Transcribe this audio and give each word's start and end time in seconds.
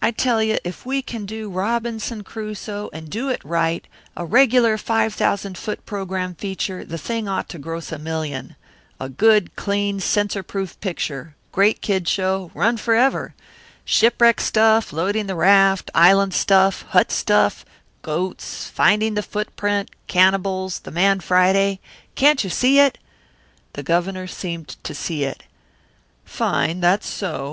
I 0.00 0.12
tell 0.12 0.40
you 0.40 0.58
if 0.62 0.86
we 0.86 1.02
can 1.02 1.26
do 1.26 1.50
Robinson 1.50 2.22
Crusoe, 2.22 2.88
and 2.92 3.10
do 3.10 3.28
it 3.28 3.42
right, 3.44 3.84
a 4.16 4.24
regular 4.24 4.78
five 4.78 5.12
thousand 5.12 5.58
foot 5.58 5.84
program 5.84 6.36
feature, 6.36 6.84
the 6.84 6.98
thing 6.98 7.26
ought 7.26 7.48
to 7.48 7.58
gross 7.58 7.90
a 7.90 7.98
million. 7.98 8.54
A 9.00 9.08
good, 9.08 9.56
clean, 9.56 9.98
censor 9.98 10.44
proof 10.44 10.78
picture 10.78 11.34
great 11.50 11.80
kid 11.80 12.06
show, 12.06 12.52
run 12.54 12.76
forever. 12.76 13.34
Shipwreck 13.84 14.40
stuff, 14.40 14.92
loading 14.92 15.26
the 15.26 15.34
raft, 15.34 15.90
island 15.96 16.32
stuff, 16.32 16.82
hut 16.90 17.10
stuff, 17.10 17.64
goats, 18.02 18.68
finding 18.70 19.14
the 19.14 19.20
footprint, 19.24 19.90
cannibals, 20.06 20.78
the 20.78 20.92
man 20.92 21.18
Friday 21.18 21.80
can't 22.14 22.44
you 22.44 22.50
see 22.50 22.78
it?" 22.78 22.98
The 23.72 23.82
Governor 23.82 24.28
seemed 24.28 24.76
to 24.84 24.94
see 24.94 25.24
it. 25.24 25.42
"Fine 26.24 26.78
that's 26.78 27.08
so!" 27.08 27.50